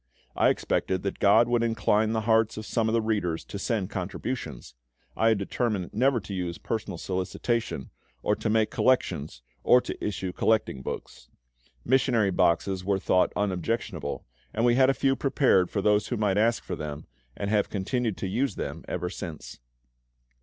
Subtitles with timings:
[0.35, 3.91] I expected that GOD would incline the hearts of some of the readers to send
[3.91, 4.73] contributions:
[5.15, 7.91] I had determined never to use personal solicitation,
[8.23, 11.29] or to make collections, or to issue collecting books.
[11.85, 14.25] Missionary boxes were thought unobjectionable,
[14.55, 17.05] and we had a few prepared for those who might ask for them,
[17.37, 19.59] and have continued to use them ever since.